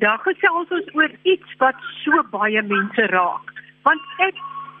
[0.00, 3.50] vandag gesels ons oor iets wat so baie mense raak.
[3.84, 4.36] Want ek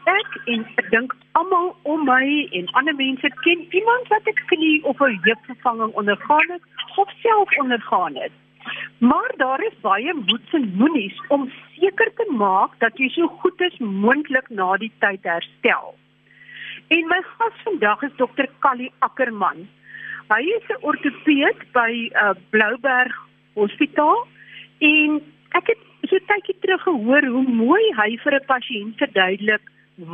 [0.08, 4.80] ek en ek dink almal om my en ander mense ken iemand wat 'n knie
[4.84, 6.62] of 'n heupvervanging ondergaan het
[6.96, 8.32] of self ondergaan het.
[8.98, 13.60] Maar daar is baie moeds en moenies om seker te maak dat jy so goed
[13.60, 15.94] as moontlik na die tyd herstel.
[16.88, 19.68] En my gas vandag is dokter Callie Ackerman.
[20.28, 23.14] Hy is 'n ortopeed by uh, Blouberg
[23.54, 24.26] Hospitaal
[24.80, 25.20] en
[25.58, 29.64] ek het so tydjie terug gehoor hoe mooi hy vir 'n pasiënt verduidelik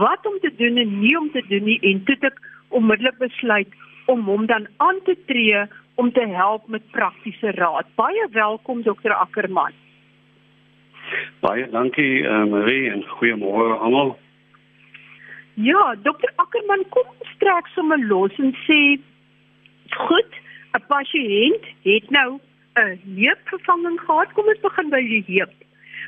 [0.02, 2.38] wat om te doen en nie om te doen nie en toe ek
[2.69, 3.69] onmiddellik besluit
[4.07, 7.87] om hom dan aan te tree om te help met praktiese raad.
[7.95, 9.73] Baie welkom dokter Ackerman.
[11.41, 14.16] Baie dankie uh, Marie en goeiemôre almal.
[15.55, 19.01] Ja, dokter Ackerman kom straks sommer los en sê
[19.96, 20.33] goed,
[20.74, 22.41] 'n pasiënt het nou
[22.77, 24.33] 'n heupvervanging gehad.
[24.33, 25.55] Kom ons begin by die heup.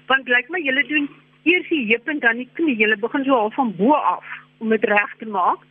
[0.07, 1.09] Want lyk my julle doen
[1.49, 2.77] eers die heup en dan die knie.
[2.77, 4.25] Julle begin so half van bo af
[4.59, 5.65] om dit reg te maak.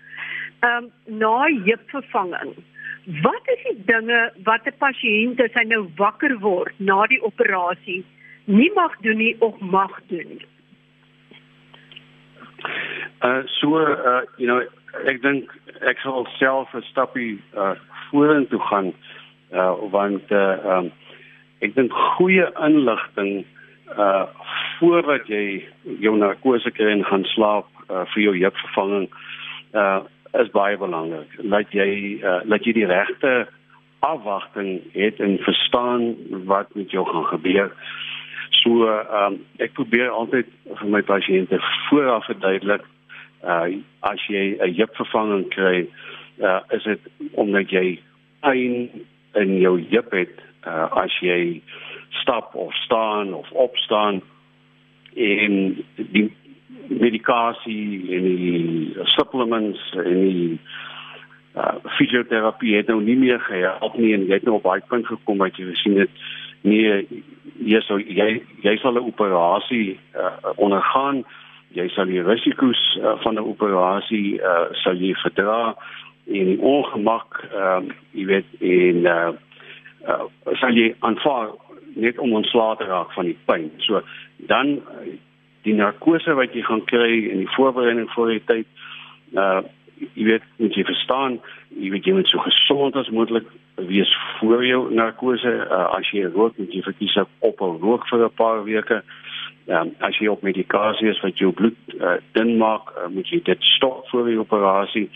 [0.60, 2.56] Ehm um, na heupvervanging.
[3.22, 8.04] Wat is die dinge wat 'n pasiënt as hy nou wakker word na die operasie
[8.46, 10.42] nie mag doen nie of mag doen?
[13.22, 14.62] Uh so uh you know
[15.06, 17.76] ek dink ek sal self 'n stappie uh
[18.10, 19.17] vorentoe gaan uh
[19.52, 20.92] want uh um
[21.60, 23.46] ek dink goeie inligting
[23.98, 24.26] uh
[24.80, 25.64] voordat jy
[26.00, 29.08] jou narkose kry en gaan slaap uh, vir jou heupvervanging
[29.74, 30.02] uh
[30.38, 31.32] is baie belangrik.
[31.42, 33.48] Laat jy uh, laat jy die regte
[34.06, 37.72] afwagting het en verstaan wat met jou gaan gebeur.
[38.62, 42.86] So ehm um, ek probeer altyd vir my pasiënte vooraf verduidelik
[43.44, 43.68] uh
[44.02, 45.88] as jy 'n heupvervanging kry,
[46.42, 47.02] uh is dit
[47.34, 48.00] omdat jy
[48.42, 48.90] pyn
[49.42, 50.36] in jou heup het
[50.68, 51.62] uh as jy
[52.22, 54.22] stap of staan of opstaan
[55.16, 56.28] en die
[56.88, 60.60] medikasie en die supplements en die
[61.58, 65.08] uh, fisioterapie het nou nie meer gehelp nie en jy het nou op baie punt
[65.08, 66.22] gekom wat jy gesien het
[66.68, 67.24] nee
[67.66, 68.30] jy sou jy
[68.64, 71.24] jy sal 'n operasie uh, ondergaan
[71.76, 75.76] jy sal die risiko's uh, van 'n operasie uh, sal jy verdra
[76.28, 79.32] die ongemak ehm uh, jy weet en uh,
[80.08, 80.26] uh,
[80.60, 81.54] sal jy aanvaar
[81.96, 83.72] net om ontslae te raak van die pyn.
[83.86, 84.02] So
[84.52, 84.78] dan
[85.66, 88.68] die narkose wat jy gaan kry in die voorbereiding vir die tyd
[89.44, 89.64] uh
[90.14, 91.40] jy weet moet jy verstaan
[91.74, 93.48] jy moet so gesond as moontlik
[93.90, 95.54] wees voor jou narkose.
[95.66, 99.02] Uh, as jy rook moet jy verkies op op rook vir 'n paar weke.
[99.68, 103.42] Um, as jy op medikasie is wat jou bloed uh, dun maak uh, moet jy
[103.44, 105.10] dit stop voor die operasie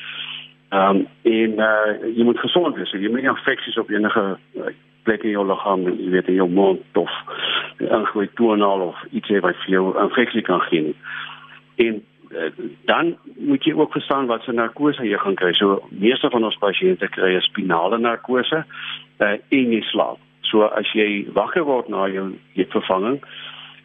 [0.72, 4.24] um, en uh, jy moet gesond wees jy moet nie infeksies op enige
[4.60, 4.72] uh,
[5.04, 7.12] plek in jou liggaam, jy weet in jou mond of
[7.82, 10.94] ingooi tonaal of iets wat vir jou infeksie kan gee.
[11.82, 12.50] En uh,
[12.90, 15.54] dan moet jy ook verstaan wat se narkose jy gaan kry.
[15.58, 18.64] So meeste van ons pasiënte kry 'n spinale narkose
[19.20, 20.20] uh, in die slaap.
[20.42, 23.22] So as jy wakker word na jou vervanging,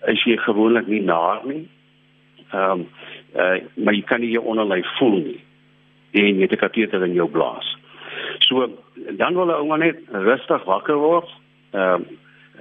[0.07, 1.69] is jy gewoonlik nie naar nie.
[2.53, 2.87] Ehm um,
[3.37, 5.41] uh, maar jy kan nie jou onderlyf voel nie.
[6.12, 7.77] En jy het 'n kateter in jou blaas.
[8.39, 8.69] So
[9.17, 11.28] dan wil 'n ou net rustig wakker word.
[11.72, 12.06] Ehm uh,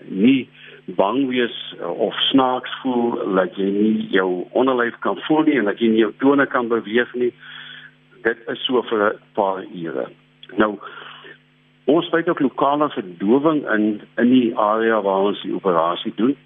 [0.08, 0.50] nie
[0.86, 5.80] bang wees of snaaks voel dat jy nie jou onderlyf kan voel nie en dat
[5.80, 7.32] jy nie jou tone kan beweeg nie.
[8.24, 10.08] Dit is so vir 'n paar ure.
[10.58, 10.78] Nou
[11.86, 16.38] ons het ook lokale verdowing in in die area waar ons die operasie doen.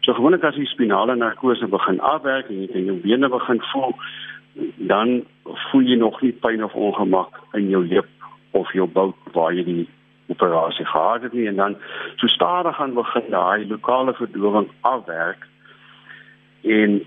[0.00, 3.94] So gewoonlik as die spinale narkose begin afwerk en jy kan jou bene begin voel,
[4.76, 8.08] dan voel jy nog nie pyn of ongemak in jou heup
[8.50, 9.86] of jou bout waar jy die
[10.28, 11.46] operasie gehad het nie.
[11.48, 11.76] En dan
[12.16, 15.46] so stadig gaan begin daai lokale verdowing afwerk.
[16.62, 17.04] En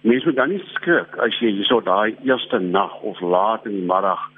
[0.00, 3.88] mens moet dan nie skrik as jy so daai eerste nag of laat in die
[3.88, 4.28] middag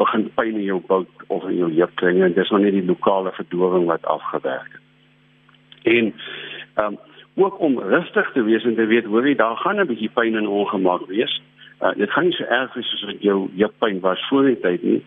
[0.00, 2.86] begin pyn in jou bout of in jou heup kry en dis nog nie die
[2.86, 4.86] lokale verdowing wat afgewerk het.
[5.82, 6.12] En
[6.74, 6.98] ehm um,
[7.34, 10.36] ook om rustig te wees en te weet hoor jy daar gaan 'n bietjie pyn
[10.36, 11.40] en ongemak wees
[11.80, 14.82] Uh, dit gaan nie so erg wees soos wat jou heupyn was voor die tyd
[14.82, 15.00] nie.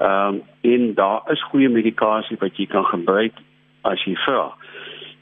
[0.00, 3.36] Ehm um, en daar is goeie medikasie wat jy kan gebruik
[3.82, 4.48] as jy vra.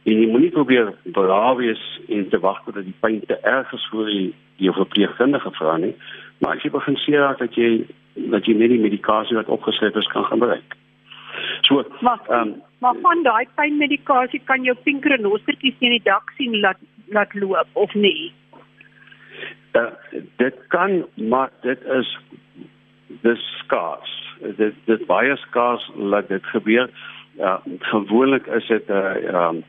[0.04, 3.84] En jy moenie probeer braaf wees en te wag tot die pyn te erg is
[3.90, 4.30] voor jy
[4.64, 5.92] jou verpleegkundige vra nie.
[6.40, 7.70] Maar as jy begin sien dat jy
[8.14, 10.76] dat jy net die medikasie wat opgeskryf is kan gebruik.
[11.68, 16.80] So, maar um, maar van daai pynmedikasie kan jou pinkrenostertjies in die dak sien laat
[17.12, 18.32] laat loop of nie?
[19.72, 22.18] Uh, dit kan maar dit is
[23.06, 24.36] dis skaars.
[24.56, 26.90] Dit dit baie skaars dat dit gebeur.
[27.36, 29.64] Ja, gewoonlik is dit 'n uh, um,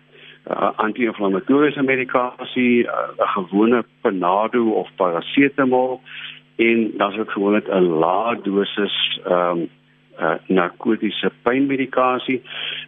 [0.50, 6.02] uh, anti-inflammatoriese medikasie, uh, 'n gewone Panado of parasetamol
[6.56, 9.70] en dan is dit gewoonlik 'n lae dosis ehm um,
[10.20, 12.42] uh, narkotiese pynmedikasie.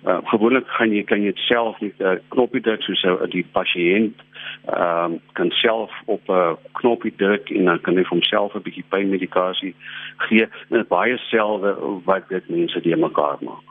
[0.06, 3.28] Uh, gewoonlik gaan jy kan jy dit self met 'n uh, knoppie druk soos uh,
[3.30, 4.26] die pasiënt
[4.68, 8.62] ehm um, kan self op 'n uh, knoppie druk en dan kan hy homself 'n
[8.62, 9.76] bietjie pynmedikasie
[10.18, 10.48] gee.
[10.70, 11.76] Dit baie selfe
[12.06, 13.66] wat dit mense die mekaar maak.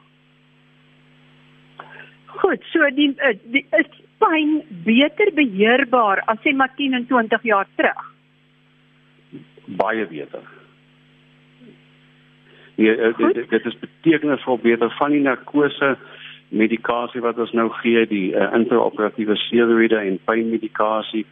[2.26, 3.88] Goed, so die, uh, die is
[4.19, 8.02] pyn beter beheerbaar as jy maar 10 en 20 jaar terug.
[9.67, 10.56] Baie beter.
[12.76, 15.96] Ja, dit, dit is betekenisvol beter van die narkose
[16.49, 21.25] medikasie wat ons nou gee, die uh, interoperatiewe steroïde en pynmedikasie.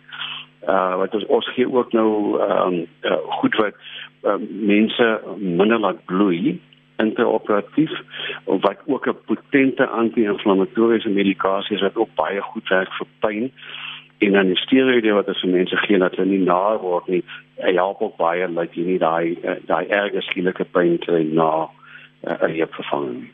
[0.65, 3.77] Uh wat ons ons gee ook nou ehm um, uh, goed wat
[4.25, 6.57] uh, mense minder laat bloei
[6.97, 7.93] interoperatief
[8.45, 13.53] wat ook 'n potente anti-inflammatoriese medikasie is wat ook baie goed werk vir pyn
[14.19, 17.23] en dan die steroïde wat as mense gee dat hulle nie na word nie
[17.55, 21.69] help ook baie dat jy nie daai eh, daai erge skielike pyn kry na
[22.25, 23.31] uh, 'n uh, vervanging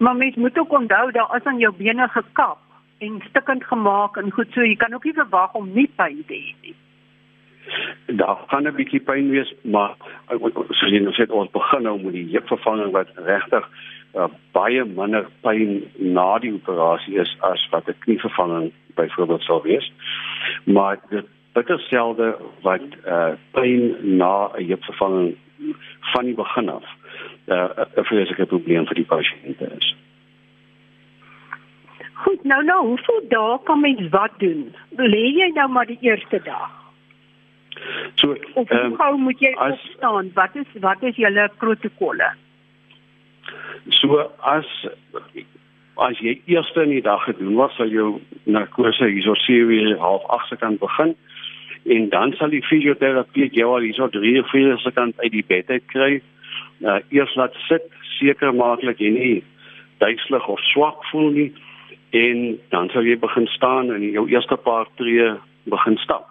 [0.00, 2.58] maar mens moet ook onthou dat as aan jou bene gekap
[2.98, 6.34] en stukkend gemaak en goed so jy kan ook nie verwag om nie pyn te
[6.36, 6.74] hê nie.
[8.20, 9.94] Daar gaan 'n bietjie pyn wees maar
[10.28, 10.38] eh,
[10.68, 13.68] soos jy nou sê ons begin nou met die heupvervanging wat regtig
[14.14, 19.92] uh, baie minder pyn na die operasie is as wat 'n knievervanging byvoorbeeld sou wees.
[20.64, 25.36] Maar dit bitter selde wat uh pyn na 'n heupvervanging
[26.12, 26.84] van die begin af
[27.46, 29.94] uh 'n vreeslike probleem vir die pasiënte is.
[32.12, 34.74] Goed, nou nou, hoeveel dae kan mens wat doen?
[34.96, 36.70] Lê jy nou maar die eerste dag?
[38.14, 40.30] So, of um, hoe moet jy as, opstaan?
[40.34, 42.28] Wat is wat is julle protokolle?
[43.88, 44.66] So as
[46.00, 50.48] as jy eers in die dag gedoen wat sal jou narkose hierso sewe half 8
[50.48, 51.14] se kan begin
[51.84, 55.44] en dan sal die fisioterapie jou al hierso 3 of 4 se kan uit die
[55.46, 56.20] bed uit kry.
[56.80, 57.84] Uh, eers laat sit
[58.18, 59.36] seker maak dat jy nie
[60.00, 61.50] duiselig of swak voel nie
[62.16, 65.30] en dan sal jy begin staan en jou eerste paar tree
[65.68, 66.26] begin stap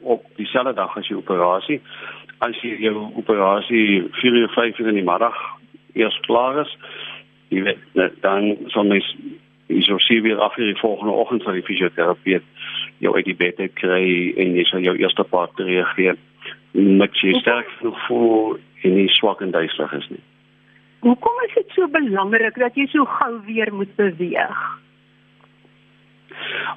[0.00, 1.80] op dieselfde dag as jou operasie.
[2.44, 5.36] As jy jou operasie 4 of 5 in die middag
[5.96, 6.72] eers klaar is,
[7.54, 9.08] jy weet dan sal mens
[9.66, 12.44] is of sie weer af vir die volgende oggend sal die fisioterapeut
[13.02, 14.06] jou uit die bed kry
[14.38, 16.18] en jy sal jou eerste paar reageer
[16.76, 20.22] met jy sterk genoeg voel en nie swak en duiselig is nie.
[21.06, 24.60] Hoekom is dit so belangrik dat jy so gou weer moet beweeg?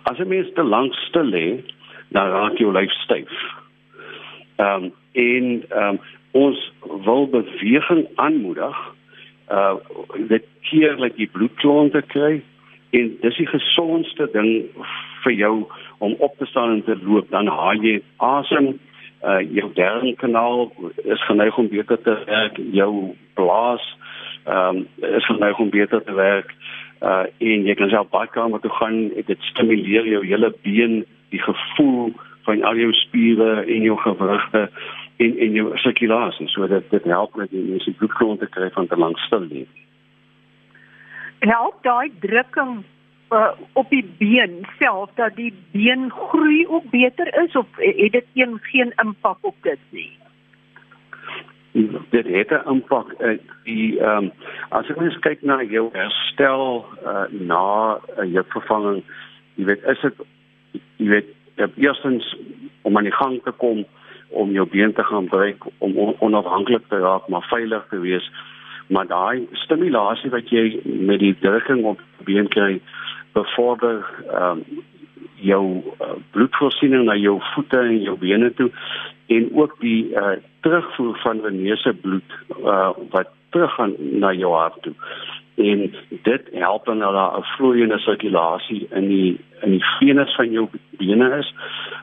[0.09, 1.45] As jy mens te lank stil lê,
[2.15, 3.33] dan raak jou lyf styf.
[4.59, 5.99] Ehm um, en ehm um,
[6.37, 6.59] ons
[7.05, 8.77] wil beweging aanmoedig
[9.49, 9.75] uh
[10.29, 12.41] dit keer dat jy bloedklonte kry
[12.97, 14.69] en dis die gesondste ding
[15.23, 15.53] vir jou
[15.99, 17.29] om op te staan en te loop.
[17.29, 18.75] Dan haal jy asem
[19.23, 20.69] uh jou darmkanaal
[21.03, 23.85] is geneig om beter te werk jou blaas
[24.45, 24.87] ehm um,
[25.17, 26.53] is geneig om beter te werk
[27.01, 29.09] uh en jy kan self badkamer toe gaan.
[29.25, 32.13] Dit stimuleer jou hele been die gevoel
[32.47, 34.69] van al jou spiere en jou gewrigte
[35.19, 39.19] en en jou sirkulasie sodat dit help met die mense bloedklonte kry van te lank
[39.25, 39.65] stil lê.
[41.39, 42.83] Help daai drukking
[43.31, 48.25] uh, op die been self dat die been groei ook beter is of het dit
[48.33, 50.11] een geen impak op dit nie?
[52.09, 54.31] dit het 'n impak uh, die ehm um,
[54.69, 59.03] as jy mens kyk na jou herstel uh, na uh, heupvervanging
[59.55, 60.13] jy weet is dit
[60.95, 61.29] jy weet
[61.75, 62.37] eerstens
[62.81, 63.85] om aan die gang te kom
[64.29, 68.31] om jou been te gaan breek om onafhanklik te raak maar veilig te wees.
[68.87, 72.81] Maar daai stimulasie wat jy met die drukking op die been kry
[73.33, 74.63] bevorder um,
[75.39, 75.63] jou
[76.01, 78.69] uh, bloedvoorsiening na jou voete en jou bene toe
[79.27, 84.95] en ook die uh, terugvoer van veneuse bloed uh, wat teruggaan na jou hart toe
[85.59, 90.51] en dit help dan dat daar 'n vloeiende sirkulasie in die in die venes van
[90.51, 91.53] jou bene is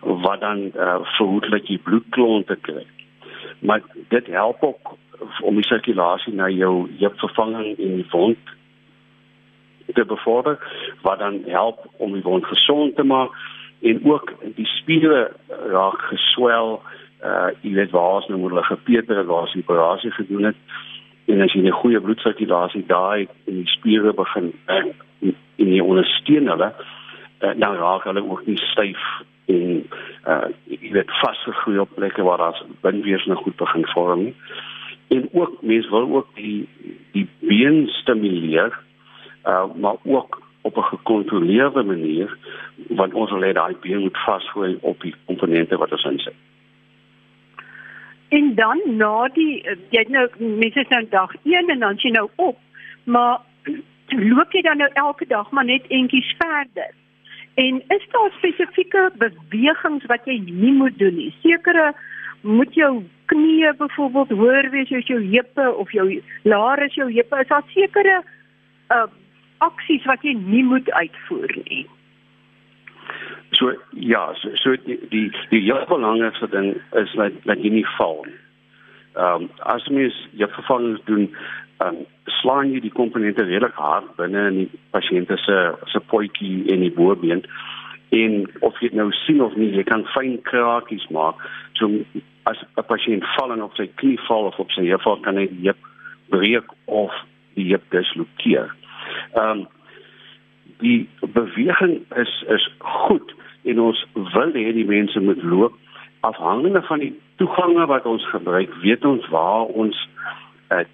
[0.01, 2.87] wat dan uh, verhoed dat jy bloedklonte kry.
[3.59, 4.97] Maar dit help ook
[5.41, 8.39] om die sirkulasie na jou heupvervanging en die wond
[9.95, 10.59] te bevorder
[11.03, 13.31] wat dan help om die wond gesond te maak
[13.81, 16.83] en ook die spiere raak geswel
[17.25, 20.57] uh jy weet waar as nou hulle gepeter waar as die operasie gedoen het
[21.27, 24.95] en as jy 'n goeie bloedsirkulasie daai in die spiere begin en
[25.57, 26.71] in die ondersteun hulle
[27.43, 29.03] uh, dan raak hulle ook nie styf
[29.47, 29.85] en
[30.27, 34.35] uh jy weet vasgegroei op plekke waar daar bindweefsel nou goed begin vorm
[35.09, 36.69] en ook mense wil ook die
[37.13, 38.79] die been stimuleer
[39.47, 42.37] uh maar ook op 'n gekontroleerde manier
[42.89, 46.35] want ons wil hê daai been moet vasgooi op die komponente wat ons insit.
[48.29, 49.63] En dan na die
[49.95, 52.59] jy nou mense sê nou dag 1 en dan jy nou op,
[53.05, 53.41] maar
[54.31, 56.95] loop jy dan nou elke dag maar net entjies verder?
[57.57, 61.31] En is daar spesifieke bewegings wat jy nie moet doen nie?
[61.41, 61.93] Sekere
[62.43, 62.91] moet jou
[63.33, 66.07] knieë byvoorbeeld hoor wees as jou heupe of jou
[66.43, 68.19] laar is jou heupe is daar sekere
[68.95, 69.07] uh
[69.65, 71.87] aksies wat jy nie moet uitvoer nie.
[73.57, 77.87] So ja, so, so die die die heel belangrikste ding is dat dat jy nie
[77.97, 78.41] val nie.
[79.17, 81.31] Ehm um, as mens jy vervangings doen,
[81.81, 82.03] ehm um,
[82.41, 85.57] slaan jy die komponente redelik hard binne in die pasiënt se
[85.93, 87.47] se potjie en die bobeen
[88.17, 91.41] en of jy nou sien of nie, jy kan fyn krakies maak.
[91.81, 91.89] So
[92.45, 95.37] as 'n pasiënt val en op sy knie val of op sy heup val, kan
[95.41, 95.81] hy die heup
[96.29, 97.13] breek of
[97.55, 98.69] die heup dislokeer.
[99.33, 99.67] Ehm um,
[100.85, 103.33] die beweging is is goed
[103.67, 105.77] en ons wil hê die mense moet loop.
[106.27, 109.97] Afhangende van die toegange wat ons gebruik weet ons waar ons
[110.73, 110.85] uh,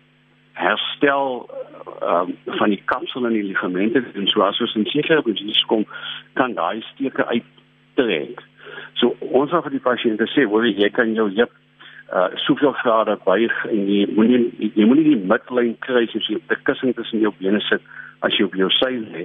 [0.59, 1.47] herstel
[2.03, 2.27] uh,
[2.59, 4.05] van die kapsel en die ligamente.
[4.15, 5.87] En so as ons in sekere posisies kom
[6.39, 8.43] kan daai steke uittrek.
[9.01, 11.59] So ons het vir die pasiënte sê, hoor jy kan jou heup
[12.13, 16.59] uh soveel grade buig en jy moenie jy moenie die midlyn kry as jy die
[16.69, 17.81] kussing tussen jou bene sit
[18.21, 19.25] as jy op jou sy lê.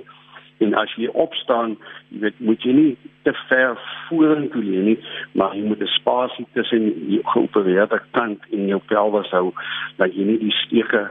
[0.58, 1.78] En as jy opstaan,
[2.10, 2.98] jy weet, moet jy nie
[3.28, 4.98] te ver vorentoe lê nie,
[5.38, 9.54] maar jy moet 'n spasie tussen die geopereerde kant en jou pelvis hou
[9.98, 11.10] dat jy nie die steke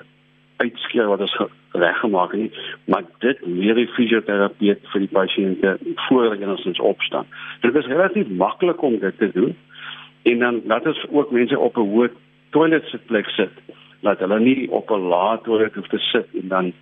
[0.56, 1.36] uitskeer wat ons
[1.76, 2.52] reggemaak het nie,
[2.84, 5.76] maar dit leer die fisioterapeut vir die pasiënte
[6.06, 7.26] voor hulle enigstens opstaan.
[7.60, 9.56] Dit is relatief maklik om dit te doen.
[10.22, 12.10] En dan laat ons ook mense op 'n hoë
[12.50, 13.52] toilet sitplek sit.
[14.00, 16.72] Laat hulle nie op 'n lae toilet hoef te sit en dan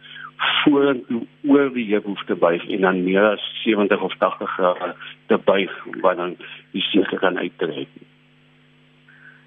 [0.64, 4.94] vorentoe oor die heup hoef te buig en dan meer as 70 of 80 grade
[5.30, 5.72] te buig
[6.02, 6.36] wat dan
[6.72, 7.88] die seker kan uittrek.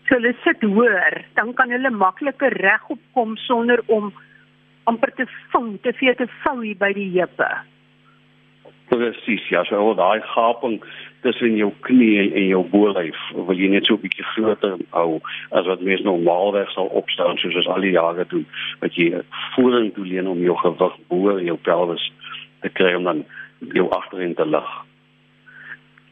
[0.08, 4.14] So hulle sit hoër, dan kan hulle makliker regop kom sonder om
[4.88, 7.50] amper te vang, te veel te vou hier by die heupe.
[8.88, 10.80] Presies, ja, so daai gaping
[11.22, 15.20] tussen jou knie en jou bolyf, wil jy net so 'n bietjie groter hou
[15.52, 18.46] as wat mens normaalweg sal opstaan soos ons al die jare doen,
[18.82, 19.22] wat jy
[19.56, 22.12] vorentoe leun om jou gewig bo jou pelvis
[22.62, 23.26] te kry om dan
[23.74, 24.70] jou agterin te lig.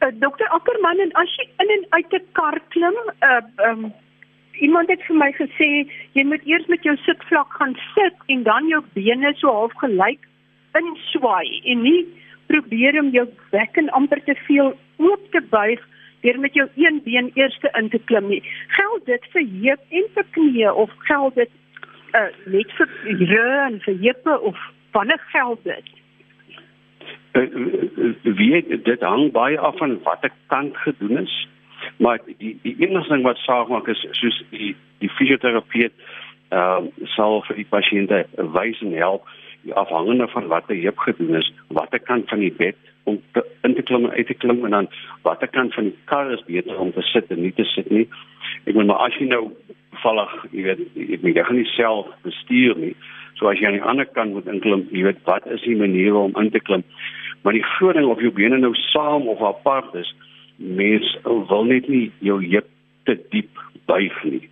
[0.02, 3.92] Uh, Dokter Ackerman en as jy in en uit 'n kar klim, uh um,
[4.60, 8.68] iemand het vir my gesê jy moet eers met jou sitvlak gaan sit en dan
[8.68, 10.20] jou bene so half gelyk
[10.78, 12.06] inswaai en nie
[12.50, 15.82] probeer om jou bekken amper te veel oop te buig
[16.20, 18.42] deur met jou een been eers in te klim nie.
[18.78, 21.50] Geld dit vir heup en vir knie of geld dit
[22.14, 22.88] uh, net vir
[23.66, 24.56] en vir heupe of
[24.92, 25.94] wanneer geld dit?
[28.22, 31.48] wie dit hang baie af van watter kant gedoen is
[31.96, 34.74] maar die die enigste ding wat saak maak is soos die
[35.04, 35.92] die fisioterapeut
[36.48, 38.22] ehm uh, sal vir die pasiënte
[38.56, 39.28] wys en help
[39.82, 42.76] afhangende van wat hy heup gedoen is watter kant van die bed
[43.10, 44.88] om te, in te klim en uit te klim en dan
[45.26, 48.06] watter kant van die kar is beter om te sit en nie te sit nie.
[48.64, 49.44] Ek bedoel maar as jy nou
[50.02, 52.94] vallig jy weet jy, jy gaan nie self bestuur nie.
[53.38, 56.18] So as jy aan die ander kant moet inklim jy weet wat is die manier
[56.18, 56.84] om in te klim?
[57.46, 60.08] Maar die groot ding of jou bene nou saam of apart is,
[60.56, 62.66] mens wil net nie jou heup
[63.06, 64.42] te diep buig nie.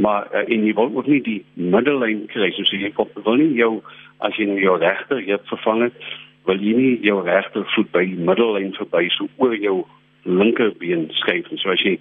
[0.00, 2.48] Maar uh, en jy wil ook nie die middellyn kry.
[2.56, 3.82] Soos jy kop wil nie jou
[4.24, 6.06] as jy nou jou regter heup vervang het,
[6.46, 9.82] wil jy nie jou regter voet by die middellyn verby so oor jou
[10.24, 11.98] linkerbeen skuif en so as jy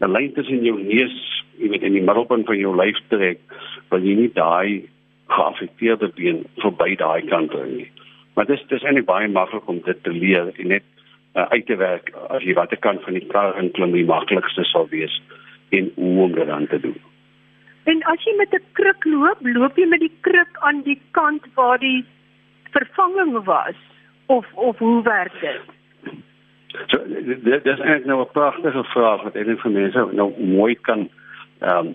[0.00, 1.14] 'n lyn tussen jou neus,
[1.58, 3.38] jy weet in die middelpunt van jou lyf trek,
[3.90, 4.88] wil jy nie daai
[5.28, 7.90] geaffekteerde been verby daai kant bring nie.
[8.34, 10.84] Maar dis dis eintlik baie maklik om dit te leer en net
[11.34, 14.64] uh, uit te werk as jy watter kant van die kar in klim die maklikste
[14.64, 15.22] sal wees
[15.70, 16.98] en hoe om dit aan te doen.
[17.84, 21.46] En as jy met 'n kruk loop, loop jy met die kruk aan die kant
[21.54, 22.04] waar die
[22.74, 23.78] vervanging was
[24.26, 25.64] of of hoe werk dit?
[26.86, 26.98] So
[27.50, 31.08] dit is eintlik nou 'n pragtige vraag wat een van mense nou mooi kan
[31.58, 31.94] ehm um,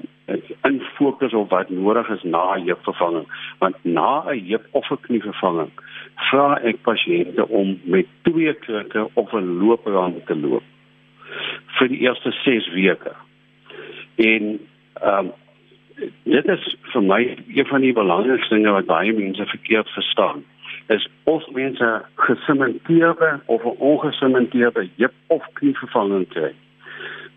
[0.61, 3.27] in fokus op wat nodig is na 'n heupvervanging.
[3.57, 5.71] Want na 'n heup of 'n knievervanging
[6.15, 10.63] vra ek pasiënte om met twee krikke of 'n looprand te loop
[11.77, 13.13] vir die eerste 6 weke.
[14.15, 14.59] En
[15.01, 15.31] ehm um,
[16.23, 20.43] dit is vir my een van die belangrikste dinge wat baie mense verkeerd verstaan
[20.89, 26.53] is of mense gesementeerde of 'n ongesementeerde heup of knievervanging kry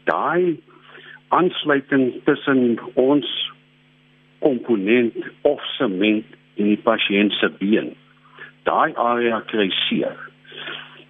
[0.05, 0.61] daai
[1.29, 3.29] aansluiting tussen ons
[4.39, 7.93] komponent of sement in die pasiënt se been
[8.69, 10.19] daai area kry seer.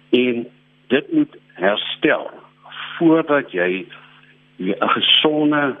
[0.09, 0.45] En
[0.93, 2.29] dit moet herstel
[2.97, 3.85] voordat jy
[4.57, 5.75] 'n gesonde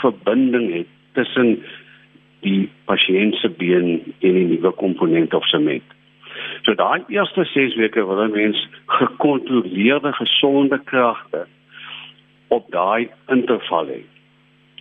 [0.00, 1.62] verbinding het tussen
[2.40, 5.94] die pasiënt se been en die nuwe komponent of sement.
[6.62, 11.46] So daai eerste 6 weke wil 'n mens gekontroleerde gesonde kragte
[12.48, 14.02] op daai interval hê.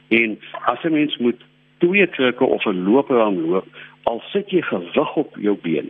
[0.08, 1.42] En as 'n mens moet
[1.78, 3.68] twee trukke of 'n loper aan loop,
[4.04, 5.90] al sit jy gewig op jou been,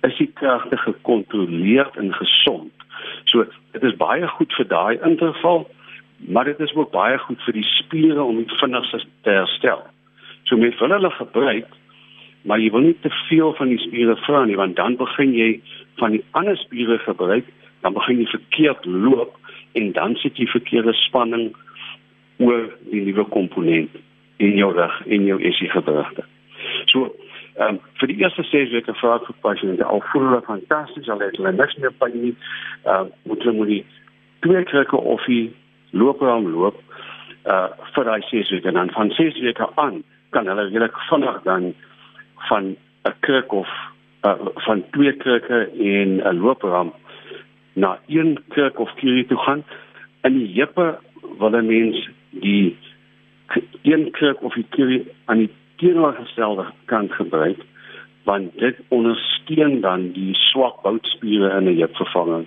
[0.00, 2.72] is die kragte gekontroleerd en gesond.
[3.24, 5.70] So dit is baie goed vir daai interval,
[6.18, 9.82] maar dit is ook baie goed vir die spiere om dit vinniger te herstel.
[10.46, 11.68] So mens wil hulle gebruik,
[12.46, 15.50] maar jy wil nie te veel van die spiere vra nie, want dan begin jy
[15.98, 17.48] van die ander spiere gebruik,
[17.82, 19.34] dan begin jy verkeerd loop
[19.78, 21.50] en dan sit jy verkeerde spanning
[22.38, 23.98] oor die nuwe komponent
[24.42, 26.24] in jou rug en jou esie gewrigte.
[26.92, 27.10] So,
[27.56, 31.22] ehm um, vir die eerste 6 weke vir elke pasiënt al voel hulle fantasties, al
[31.24, 32.34] het hulle niks meer pyn nie.
[32.84, 33.84] Ehm uh, moet hulle moet die
[34.44, 35.48] twee krukke of die
[35.96, 36.82] loper aan loop
[37.46, 41.42] uh vir daai 6 weke en dan van 6 weke aan kan hulle regtig vinnig
[41.42, 41.74] dan
[42.48, 43.68] van 'n kruk of
[44.22, 46.92] uh, van twee krukke en 'n loper
[47.72, 49.64] na een kruk of kier toe gaan.
[50.22, 50.98] In die heupe
[51.38, 52.76] wil 'n mens die
[53.82, 57.58] een kruk of die kier aan die teenoorgestelde kant gebruik
[58.24, 62.46] want dit ondersteun dan die swak boutspiere in 'n heupvervanging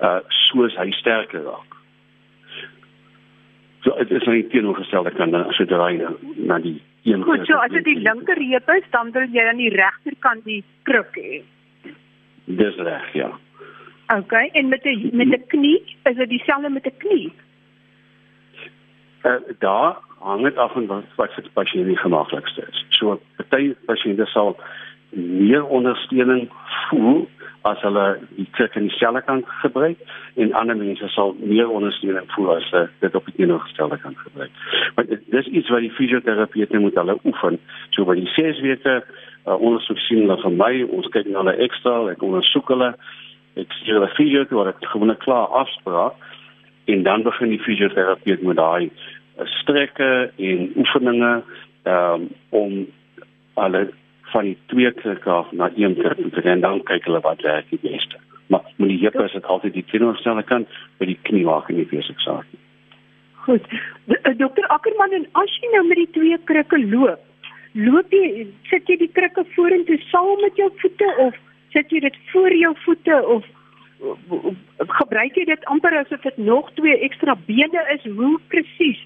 [0.00, 1.76] uh soos hy sterker raak.
[3.82, 7.54] So dit is nie teenoorgestelde kant dan as jy draai na die een Goed, so
[7.54, 11.40] as dit die linker heup is, dan wil jy aan die regterkant die kruk hê.
[12.44, 13.30] Dis reg, ja.
[14.16, 17.32] OK, en met 'n met 'n knie, is dit dieselfde met 'n knie?
[19.22, 22.84] Uh, daar hang dit af van wat wat vir die pasiënt die gemaklikste is.
[22.88, 24.56] So party pasiënte sal
[25.10, 26.48] meer ondersteuning
[26.88, 27.28] voel
[27.68, 28.04] as hulle
[28.36, 29.98] die kruk in dieselfde kant gebruik
[30.40, 34.50] en ander mense sal meer ondersteuning voel as hulle dit op die teenoorgestelde kant gebruik.
[34.96, 37.60] Maar dis iets wat die fisioterapeute moet hulle oefen.
[37.90, 41.56] So by die 6 weke uh, ondersoek sien hulle vir my, ons kyk na hulle
[41.68, 42.92] ekstra, ek ondersoek hulle.
[43.60, 46.16] Ek sien hulle fisio toe, ek gewoon 'n klaar afspraak
[46.90, 48.90] en dan begin die fisioterapeut met daai
[49.60, 51.42] strekke en oefeninge
[51.84, 52.86] um, om
[53.54, 53.90] alle
[54.32, 57.70] van die twee krikke af na een krik te gaan dan kyk hulle wat werk
[57.70, 58.18] die beste.
[58.46, 61.78] Maar met die heup is dit altyd die teenoorgestelde kant by die knie waar kan
[61.78, 62.46] jy besig saak.
[63.46, 63.66] Goed.
[64.06, 67.22] Eh, dokter Ackerman en as jy nou met die twee krikke loop,
[67.72, 71.38] loop jy sit jy die krikke vorentoe saam met jou voete of
[71.72, 73.46] sit jy dit voor jou voete of
[74.98, 79.00] gebruik jy dit amper asof dit nog twee ekstra bene is hoe presies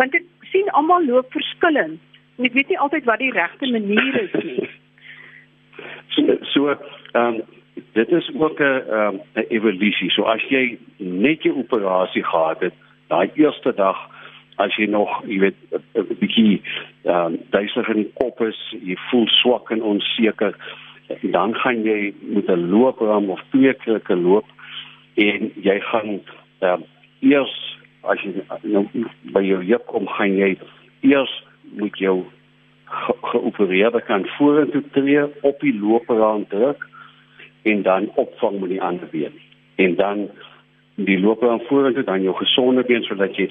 [0.00, 2.00] want ek sien almal loop verskillend
[2.38, 4.68] en ek weet nie altyd wat die regte manier is nie.
[6.54, 7.40] So ehm um,
[7.94, 10.10] dit is ook 'n ehm um, 'n evolusie.
[10.10, 12.74] So as jy net 'n operasie gehad het
[13.08, 13.98] daai eerste dag
[14.56, 15.58] as jy nog jy weet
[15.94, 16.62] 'n bietjie
[17.04, 20.54] ehm um, duiselig in die kop is jy voel swak en onseker
[21.22, 24.46] dan gaan jy met 'n loopram of twee keer loop
[25.14, 26.20] en jy gaan
[26.60, 26.78] uh,
[27.20, 28.86] eers as jy nou
[29.32, 30.56] by jou heup kom gaan jy
[31.00, 31.44] eers
[31.76, 32.24] moet jou
[32.84, 36.86] ge geopereerde kan vorentoe tree op die loopram druk
[37.62, 39.32] en dan opvang met die ander been.
[39.74, 40.28] En dan
[40.94, 43.50] die loopram vorentoe dan jou gesonde been sodat jy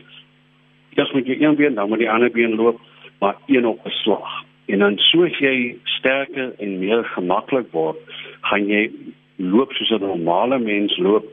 [0.96, 2.82] eers met jou een been dan met die ander been loop
[3.20, 8.00] maar een op 'n slag En dan soos jy sterker en meer gemaklik word,
[8.50, 8.90] gaan jy
[9.40, 11.26] loop soos 'n normale mens loop,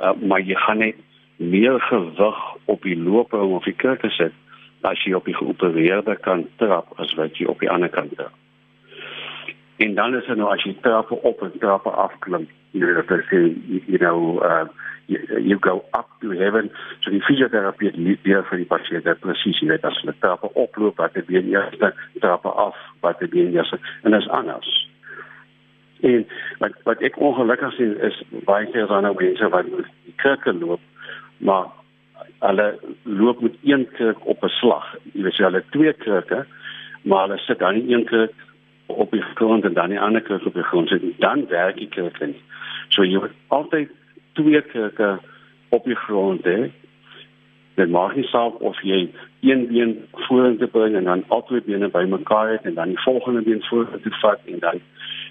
[0.00, 0.94] uh, maar jy gaan net
[1.36, 4.32] meer gewig op die loper of die kurke sit
[4.82, 8.34] as jy op die geopereerde kant trap as wat jy op die ander kant trap.
[9.78, 13.08] En dan is dit nou as jy trappe op en trappe af klim, jy weet
[13.08, 13.42] dat jy
[13.86, 14.66] you know uh
[15.08, 19.22] you, you go up to heaven so die fisioterapie nie weer vir die pasiënt dat
[19.24, 23.56] presies weet as hulle trappe oploop wat die been eerste trappe af wat die been
[23.56, 24.74] eerste en dit is anders
[26.10, 26.26] en
[26.60, 30.84] wat wat ek ongelukkig sien is baie keer dan nou mense wat die kerke loop
[31.48, 31.72] maar
[32.38, 32.68] hulle
[33.02, 36.44] loop met een kerk op 'n slag jy weet hulle twee kerke
[37.02, 38.34] maar hulle sit dan nie een kerk
[38.86, 41.88] op die grond en dan die ander kerk op die grond sit dan werk die
[41.88, 42.42] kerk nie
[42.88, 43.90] so jy moet altyd
[44.38, 45.18] twee kirke
[45.68, 46.68] op die grond hè.
[47.74, 49.06] Dit maak nie saak of jy
[49.46, 49.94] een been
[50.26, 54.40] vorentoe bring en dan albei bene bymekaar het en dan die volgende been vorentoe vat
[54.46, 54.80] en dan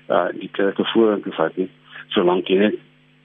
[0.10, 1.69] uh die kirke vorentoe vat nie.
[2.15, 2.78] Solank jy net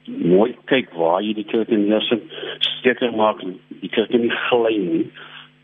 [0.06, 2.24] mooi kyk waar jy die kirke neersit,
[2.82, 3.40] seker maak
[3.82, 5.04] die kirke nie gly nie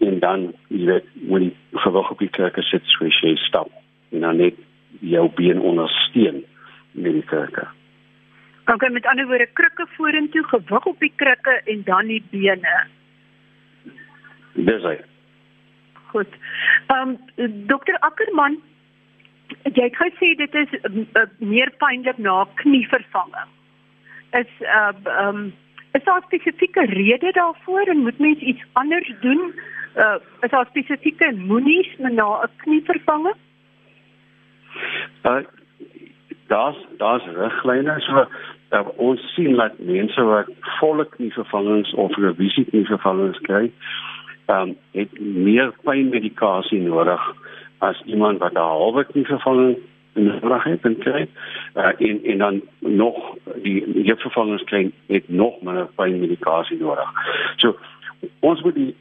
[0.06, 3.70] en dan jy weet wanneer jy gewig op die kirke sit, swys jy stap
[4.14, 4.54] en dan net
[5.00, 6.44] jou been ondersteun
[6.92, 7.66] met die krikke.
[8.68, 12.74] Okay, met ander woorde krikke vorentoe, gewig op die krikke en dan die bene.
[14.54, 14.96] Dis hy.
[16.12, 16.34] Goed.
[16.92, 18.58] Ehm um, dokter Ackerman,
[19.62, 23.56] jy het gesê dit is uh, meer pynlik na knievervanging.
[24.40, 25.48] Is uh ehm um,
[25.92, 29.54] is daar 'n spesifieke rede daarvoor en moet mens iets anders doen?
[29.96, 33.34] Uh is daar spesifieke moenies na 'n knievervanging?
[35.22, 35.42] Uh
[36.46, 38.26] daar's daar's riglyne so
[38.70, 43.70] uh, ons sien dat mense wat volle knievervangings of revisie knievervangings kry,
[44.46, 47.22] ehm um, het meer pynmedikasie nodig
[47.78, 49.76] as iemand wat 'n halwe knievervanging
[50.18, 51.26] nodig het en kry
[51.74, 57.10] uh, en en dan nog die heupvervangings kry het nog minder pynmedikasie nodig.
[57.56, 57.76] So
[58.40, 58.94] ons moet die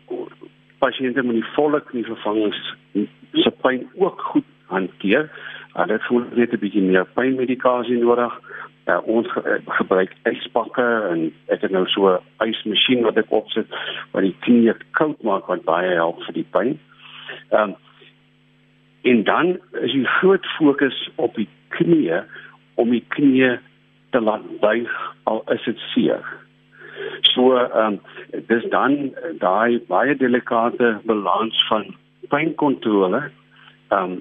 [0.77, 2.75] pasiënte met die volle knievervangings
[3.61, 5.31] pyn ook goed hanteer.
[5.75, 8.33] Uh, dit voel net 'n bietjie meer pynmedikasie nodig.
[8.87, 13.67] Uh, ons ge gebruik yspakke en ek het nou so 'n ysmasjien wat ek opsit
[14.11, 16.47] wat die knie koud maak wat baie help vir die.
[16.53, 16.79] Ehm
[17.51, 17.75] um,
[19.01, 22.21] en dan is die groot fokus op die knie
[22.75, 23.57] om die knie
[24.09, 24.91] te laat buig
[25.23, 26.25] al is dit seer.
[27.21, 27.99] So ehm um,
[28.49, 31.95] dis dan daai baie delikate balans van
[32.33, 33.23] pynkontrole,
[33.89, 34.19] ehm um,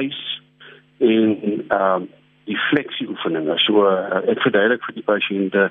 [0.00, 0.20] ys
[0.98, 1.36] en
[1.68, 2.08] ehm um,
[2.44, 3.56] die fleksie oefeninge.
[3.64, 5.68] So uh, ek verduidelik vir die pasiënte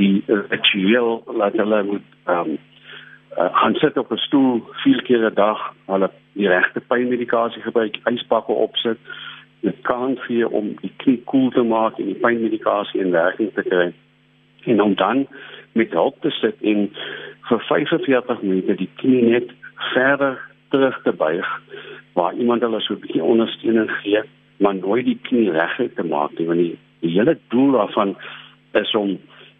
[0.00, 2.58] die ritueel laat hulle moet ehm um,
[3.38, 7.96] uh, gaan sit op 'n stoel vier keer 'n dag, hulle die regte pynmedikasie gebruik,
[8.04, 8.98] yspakke opsit,
[9.60, 13.62] dit kan vir om die knie koel te maak en die pynmedikasie in werking te
[13.62, 13.92] kry.
[14.64, 15.26] En om dan
[15.72, 16.90] met hulp te sit en
[17.48, 19.50] vir 45 minute die knie net
[19.92, 21.60] verder terug te buig
[22.12, 24.22] waar iemand hulle so 'n bietjie ondersteuning gee,
[24.56, 28.16] maar nooit die knie reguit te maak nie, want die, die hele doel daarvan
[28.72, 29.18] is om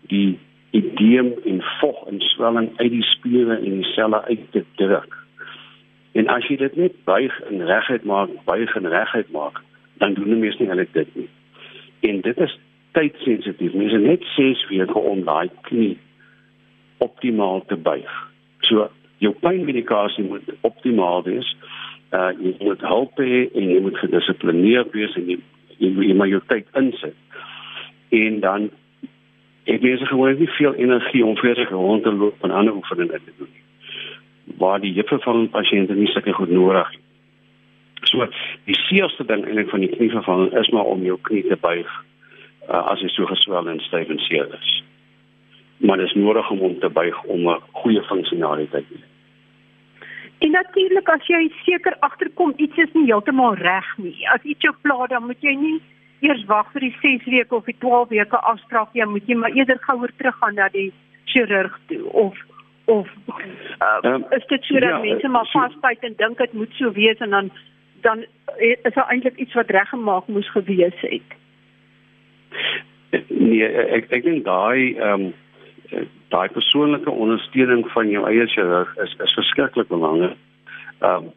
[0.08, 0.38] die
[0.76, 5.16] edeem en vog en swelling uit die spiere en die selle uit te druk.
[6.16, 9.60] En as jy dit net buig en reguit maak, buig en reguit maak,
[10.00, 11.28] dan doen die mense nie hulle dit nie.
[12.08, 12.58] En dit is
[12.96, 13.74] tydsensitief.
[13.76, 15.96] Mense net 6 weke om daai knie
[17.04, 18.12] optimaal te buig.
[18.68, 18.88] So
[19.24, 21.52] jou pynmedikasie moet optimaal wees.
[22.16, 25.38] Uh jy moet help hê en jy moet gedissiplineerd wees en jy
[25.76, 27.16] jy moet maar jou tyd insit.
[28.16, 28.70] En dan
[29.66, 33.32] ek besig gewoon nie veel energie om sig rond te loop en ander oefeninge te
[33.38, 33.64] doen nie.
[34.58, 37.02] Waar die heupe van pasiënte nie sulke goed nodig het.
[38.06, 38.26] So
[38.64, 41.90] die seerste ding eintlik van die knievervanging is maar om jou knie te buig
[42.68, 44.70] uh, as jy so geswel en styf en seer is.
[45.82, 49.04] Maar dit is nodig om om te buig om 'n goeie funksionaliteit te hê.
[50.38, 54.28] En natuurlik as jy seker agterkom iets is nie heeltemal reg nie.
[54.34, 55.80] As iets jou pla, dan moet jy nie
[56.20, 59.56] eers wag vir die 6 weke of die 12 weke afstraf jy moet jy maar
[59.56, 60.92] eerder gouer teruggaan na die
[61.24, 62.36] chirurg toe of
[62.86, 63.08] of
[63.82, 66.72] uh, um, is dit so dat ja, mense maar so, vasbyt en dink dit moet
[66.78, 67.50] so wees en dan
[68.00, 68.24] dan
[68.58, 71.34] is daar eintlik iets wat reggemaak moes gewees het?
[73.28, 73.66] Nee
[73.98, 75.32] ek ek dink daai ehm um,
[76.28, 80.38] daai persoonlike ondersteuning van jou eie chirurg is is verskriklik belangrik
[81.00, 81.34] ehm um,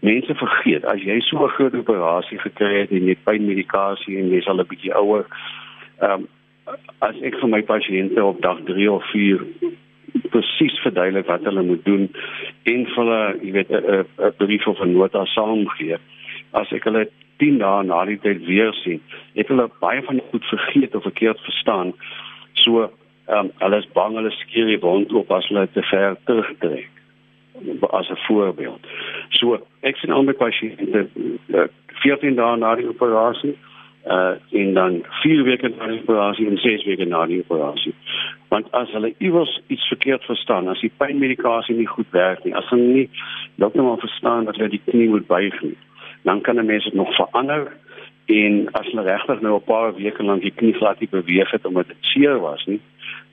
[0.00, 4.30] mense vergeet as jy so 'n groot operasie gekry het en jy het pynmedikasie en
[4.30, 5.26] jy's al 'n bietjie ouer.
[6.00, 6.28] Ehm um,
[7.00, 9.40] as ek vir my pasiënte op dag 3 of 4
[10.30, 12.08] presies verduidelik wat hulle moet doen
[12.62, 15.98] en vir hulle, jy weet 'n brief of 'n nota saamgee.
[16.52, 19.00] As ek hulle 10 dae na die tyd weer sien,
[19.34, 21.92] het hulle baie van dit goed vergeet of verkeerd verstaan.
[22.54, 22.90] So
[23.28, 26.99] ehm um, hulle is bang hulle skeer die wond op as hulle te ver terugtrek
[27.90, 28.86] as 'n voorbeeld.
[29.28, 31.08] So ek sien al my pasiënte
[32.02, 33.56] 14 dae na die operasie
[34.06, 37.94] uh en dan 4 weke na die operasie en 6 weke na die operasie.
[38.48, 42.68] Want as hulle iewers iets verkeerd verstaan, as die pynmedikasie nie goed werk nie, as
[42.68, 43.10] hulle nie
[43.56, 45.76] heeltemal verstaan dat hulle die knie moet buig nie,
[46.22, 47.72] dan kan 'n mens dit nog verander
[48.26, 51.66] en as hulle regtig nou 'n paar weke lank die knie glad nie beweeg het
[51.66, 52.80] omdat dit seer was nie,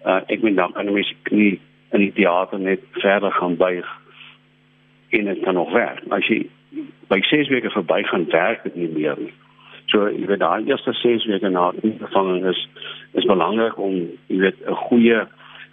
[0.06, 1.60] uh ek meen dan kan 'n mens die knie
[1.92, 3.88] in die teater net verder gaan buig
[5.10, 6.04] en dit kan nog werk.
[6.10, 6.46] As jy
[7.08, 9.34] by 6 weke verby gaan werk dit nie meer nie.
[9.88, 12.68] So jy weet daai eerste 6 weke na vervanging is
[13.14, 13.96] is belangrik om
[14.28, 15.20] jy weet 'n goeie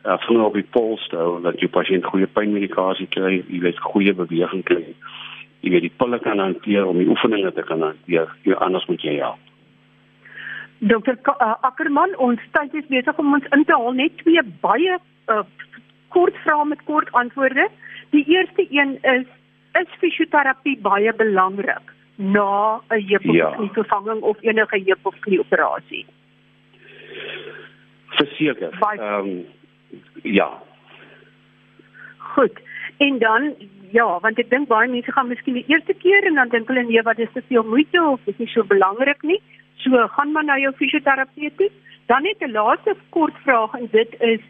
[0.05, 3.81] uh, vinger op die pols te hou dat jy pasiënt goeie pynmedikasie kry, jy weet
[3.81, 4.85] goeie beweging kry.
[5.65, 8.29] Jy weet die pille kan hanteer om die oefeninge te kan hanteer.
[8.45, 9.41] Jy anders moet jy help.
[10.79, 14.99] Dokter uh, Ackerman, ons tyd is besig om ons in te haal net twee baie
[15.33, 15.45] uh,
[16.13, 17.69] kort vrae met kort antwoorde.
[18.15, 19.27] Die eerste een is
[19.81, 23.51] is fisioterapie baie belangrik na 'n heup of ja.
[23.57, 26.07] knie vervanging of enige heup of knie operasie.
[28.07, 28.71] Verseker.
[28.81, 29.45] Ehm um,
[30.23, 30.63] ja.
[32.19, 32.61] Goed.
[32.97, 33.55] En dan
[33.91, 36.85] ja, want ek dink baie mense gaan miskien die eerste keer en dan dink hulle
[36.87, 39.41] nee, wat is te veel moeite of dis nie so belangrik nie.
[39.83, 41.71] So gaan maar na jou fisioterapeut toe.
[42.07, 44.41] Dan net 'n laaste kort vraag en dit is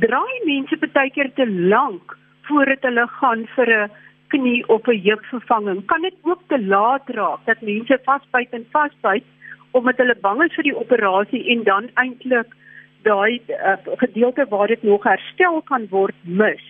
[0.00, 3.90] draai mense baie keer te lank voordat hulle gaan vir 'n
[4.28, 5.84] knie of 'n heupvervanging.
[5.86, 9.24] Kan dit ook te laat raak dat mense vasbyt en vasbyt
[9.70, 12.54] omdat hulle bang is vir die operasie en dan eintlik
[13.02, 16.64] daai uh, gedeelte waar dit nog herstel kan word mis.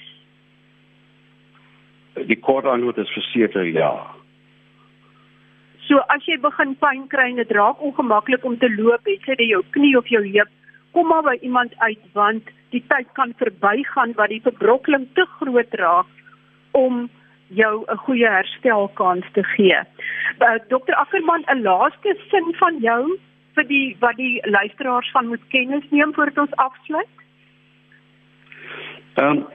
[2.14, 3.92] Die kort antwoord is verseker ja.
[5.88, 9.48] So as jy begin pyn kry en dit raak ongemaklik om te loop, het jy
[9.50, 10.52] jou knie of jou heup,
[10.92, 15.74] kom maar by iemand uit want die tyd kan verbygaan wat die verbrokkeling te groot
[15.80, 16.06] raak
[16.72, 17.08] om
[17.48, 19.78] jou 'n goeie herstelkans te gee.
[20.40, 20.94] Uh, Dr.
[20.94, 23.18] Ackerman, 'n laaste sin van jou
[23.54, 27.14] vir die wat die luisteraars van moet kennis neem voordat ons afsluit?
[29.14, 29.46] Ehm um,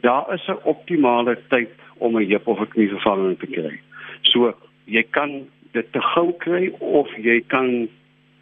[0.00, 3.80] daar is 'n optimale tyd om 'n heup of 'n knie vervanging te kry.
[4.20, 7.88] So jy kan dit te gou kry of jy kan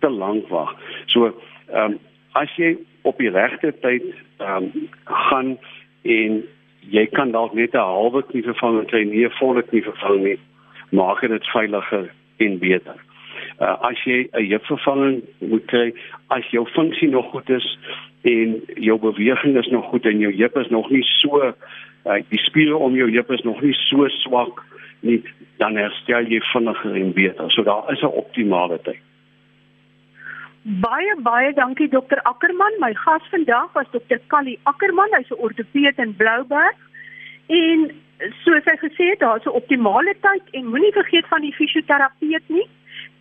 [0.01, 0.75] te lank wag.
[1.07, 1.35] So
[1.73, 1.99] ehm um,
[2.33, 4.09] as jy op die regte tyd
[4.39, 5.59] ehm um, gaan
[6.03, 6.43] en
[6.91, 10.39] jy kan dalk net 'n halwe knie vervanging kry, nie 'n volle knie vervanging nie,
[10.91, 12.99] maak dit veiliger en beter
[13.63, 15.93] uh, as jy 'n heupvervanging moet kry,
[16.29, 17.79] as jou funksie nog goed is
[18.23, 21.53] en jou beweging is nog goed en jou heup is nog nie so uh,
[22.29, 24.65] die spiere om jou heup is nog nie so swak
[25.01, 25.23] nie,
[25.59, 27.51] dan herstel jy vinniger en beter.
[27.51, 29.01] So daar is 'n optimale tyd.
[30.64, 32.72] Baie baie dankie dokter Ackerman.
[32.79, 36.77] My gas vandag was dokter Callie Ackerman, hy's 'n ortopeed in Blouberg.
[37.48, 37.90] En
[38.44, 42.68] soos hy gesê het, daar's 'n optimale tyd en moenie vergeet van die fisioterapeut nie.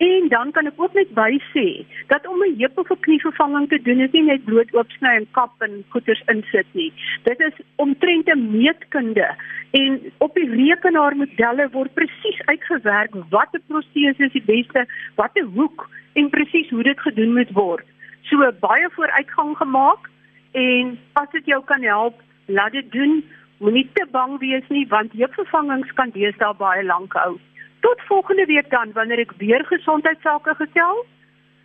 [0.02, 3.68] En dan kan ek ook net by sê dat om 'n heup of 'n knievervanging
[3.70, 6.94] te doen is nie net bloot oopsny en kap en goeters insit nie.
[7.24, 9.28] Dit is omtrent 'n meetkunde
[9.72, 14.86] en op die rekenaarmodelle word presies uitgewerk watter protese is die beste,
[15.16, 17.86] watter hoek en presies hoe dit gedoen moet word.
[18.22, 20.10] So baie vooruitgang gemaak
[20.52, 23.24] en as dit jou kan help, laat dit doen.
[23.58, 27.40] Moenie te bang wees nie want heupvervangings kan deesdae baie lank hou.
[27.82, 31.06] Tot volgende week dan wanneer ek weer gesondheidsake gesels.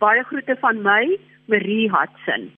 [0.01, 2.56] Baie groete van my, Marie Hudson.